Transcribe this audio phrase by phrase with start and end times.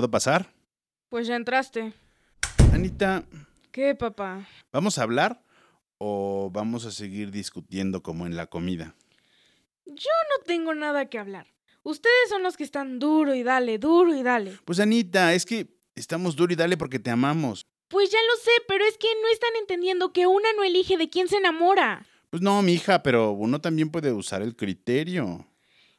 [0.00, 0.50] ¿Puedo pasar?
[1.10, 1.92] Pues ya entraste.
[2.72, 3.22] Anita,
[3.70, 4.48] ¿Qué, papá?
[4.72, 5.44] ¿vamos a hablar
[5.98, 8.94] o vamos a seguir discutiendo como en la comida?
[9.84, 11.48] Yo no tengo nada que hablar.
[11.82, 14.58] Ustedes son los que están duro y dale, duro y dale.
[14.64, 17.66] Pues Anita, es que estamos duro y dale porque te amamos.
[17.88, 21.10] Pues ya lo sé, pero es que no están entendiendo que una no elige de
[21.10, 22.06] quién se enamora.
[22.30, 25.46] Pues no, mi hija, pero uno también puede usar el criterio.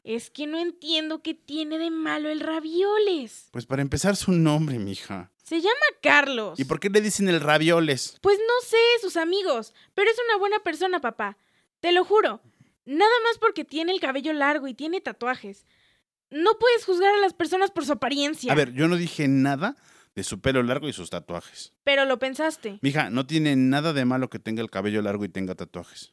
[0.03, 3.49] Es que no entiendo qué tiene de malo el ravioles.
[3.51, 5.31] Pues para empezar su nombre, mi hija.
[5.43, 6.59] Se llama Carlos.
[6.59, 8.17] ¿Y por qué le dicen el ravioles?
[8.21, 11.37] Pues no sé, sus amigos, pero es una buena persona, papá.
[11.81, 12.41] Te lo juro.
[12.85, 15.65] Nada más porque tiene el cabello largo y tiene tatuajes.
[16.31, 18.51] No puedes juzgar a las personas por su apariencia.
[18.51, 19.75] A ver, yo no dije nada
[20.15, 21.73] de su pelo largo y sus tatuajes.
[21.83, 22.79] Pero lo pensaste.
[22.81, 26.11] Mija, no tiene nada de malo que tenga el cabello largo y tenga tatuajes.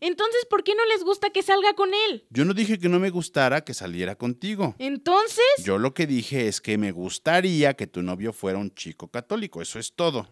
[0.00, 2.24] Entonces, ¿por qué no les gusta que salga con él?
[2.30, 4.74] Yo no dije que no me gustara que saliera contigo.
[4.78, 9.08] Entonces, Yo lo que dije es que me gustaría que tu novio fuera un chico
[9.08, 10.28] católico, eso es todo.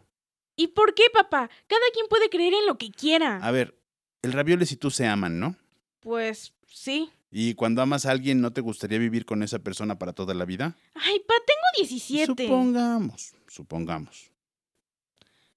[0.58, 1.48] ¿y por qué, papá?
[1.68, 3.36] Cada quien puede creer en lo que quiera.
[3.36, 3.78] A ver,
[4.22, 5.56] el ravioles y tú se aman, ¿no?
[6.00, 7.10] Pues sí.
[7.30, 10.44] Y cuando amas a alguien, ¿no te gustaría vivir con esa persona para toda la
[10.44, 10.76] vida?
[10.94, 12.42] Ay, pa, tengo 17.
[12.44, 14.32] Supongamos, supongamos.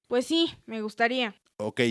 [0.08, 1.36] Pues sí, me gustaría.
[1.64, 1.82] Ok,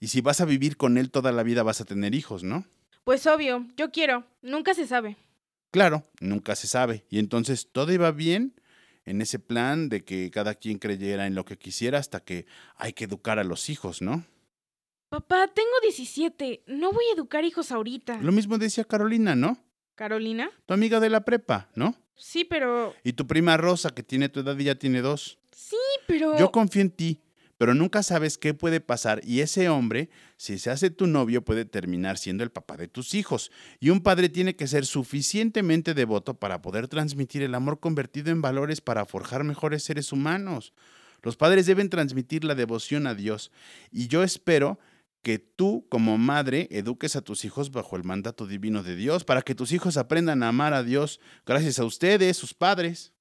[0.00, 2.64] y si vas a vivir con él toda la vida vas a tener hijos, ¿no?
[3.04, 4.26] Pues obvio, yo quiero.
[4.42, 5.16] Nunca se sabe.
[5.70, 7.04] Claro, nunca se sabe.
[7.10, 8.54] Y entonces todo iba bien
[9.04, 12.46] en ese plan de que cada quien creyera en lo que quisiera hasta que
[12.76, 14.24] hay que educar a los hijos, ¿no?
[15.08, 16.64] Papá, tengo 17.
[16.66, 18.18] No voy a educar hijos ahorita.
[18.20, 19.58] Lo mismo decía Carolina, ¿no?
[19.94, 20.50] ¿Carolina?
[20.66, 21.94] Tu amiga de la prepa, ¿no?
[22.14, 22.94] Sí, pero...
[23.02, 25.38] Y tu prima Rosa, que tiene tu edad y ya tiene dos.
[25.52, 26.38] Sí, pero...
[26.38, 27.22] Yo confío en ti,
[27.58, 31.64] pero nunca sabes qué puede pasar y ese hombre, si se hace tu novio, puede
[31.64, 33.50] terminar siendo el papá de tus hijos.
[33.80, 38.40] Y un padre tiene que ser suficientemente devoto para poder transmitir el amor convertido en
[38.40, 40.72] valores para forjar mejores seres humanos.
[41.22, 43.50] Los padres deben transmitir la devoción a Dios
[43.90, 44.78] y yo espero
[45.22, 49.42] que tú como madre eduques a tus hijos bajo el mandato divino de Dios para
[49.42, 53.12] que tus hijos aprendan a amar a Dios gracias a ustedes, sus padres.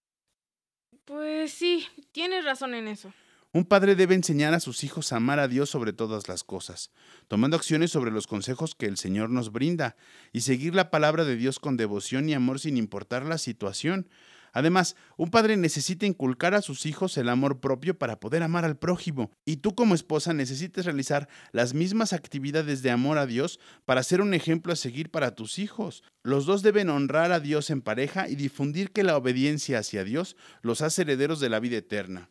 [1.06, 3.12] Pues sí, tienes razón en eso.
[3.54, 6.92] Un padre debe enseñar a sus hijos a amar a Dios sobre todas las cosas,
[7.30, 9.96] tomando acciones sobre los consejos que el Señor nos brinda
[10.34, 14.10] y seguir la palabra de Dios con devoción y amor sin importar la situación.
[14.52, 18.78] Además, un padre necesita inculcar a sus hijos el amor propio para poder amar al
[18.78, 24.04] prójimo, y tú como esposa necesitas realizar las mismas actividades de amor a Dios para
[24.04, 26.04] ser un ejemplo a seguir para tus hijos.
[26.22, 30.36] Los dos deben honrar a Dios en pareja y difundir que la obediencia hacia Dios
[30.62, 32.30] los hace herederos de la vida eterna.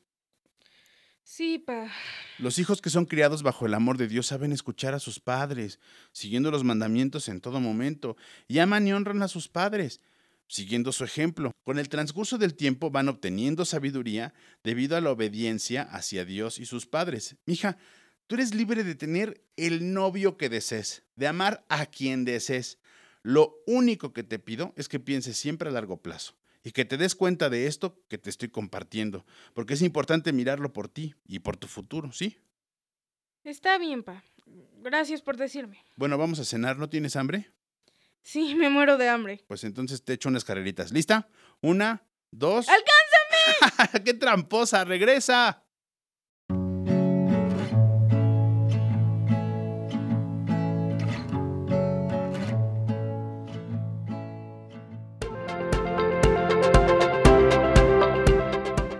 [1.28, 1.90] Sí, pa.
[2.38, 5.80] Los hijos que son criados bajo el amor de Dios saben escuchar a sus padres,
[6.12, 8.16] siguiendo los mandamientos en todo momento,
[8.46, 10.00] y aman y honran a sus padres,
[10.46, 11.50] siguiendo su ejemplo.
[11.64, 16.64] Con el transcurso del tiempo van obteniendo sabiduría debido a la obediencia hacia Dios y
[16.64, 17.34] sus padres.
[17.44, 17.76] Mija,
[18.28, 22.78] tú eres libre de tener el novio que desees, de amar a quien desees.
[23.24, 26.96] Lo único que te pido es que pienses siempre a largo plazo y que te
[26.96, 31.38] des cuenta de esto que te estoy compartiendo, porque es importante mirarlo por ti y
[31.38, 32.40] por tu futuro, ¿sí?
[33.44, 34.24] Está bien, pa.
[34.78, 35.78] Gracias por decirme.
[35.94, 37.52] Bueno, vamos a cenar, ¿no tienes hambre?
[38.20, 39.44] Sí, me muero de hambre.
[39.46, 40.90] Pues entonces te echo unas carreritas.
[40.90, 41.28] ¿Lista?
[41.60, 42.66] Una, dos.
[42.68, 44.02] ¡Alcánzame!
[44.04, 44.84] ¡Qué tramposa!
[44.84, 45.62] ¡Regresa!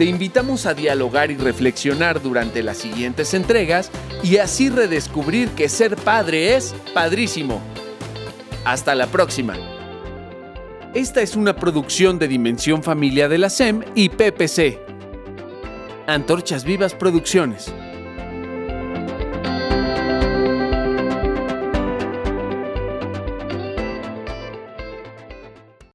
[0.00, 3.90] Te invitamos a dialogar y reflexionar durante las siguientes entregas
[4.22, 7.60] y así redescubrir que ser padre es padrísimo.
[8.64, 9.58] Hasta la próxima.
[10.94, 14.78] Esta es una producción de Dimensión Familia de la SEM y PPC.
[16.06, 17.70] Antorchas Vivas Producciones.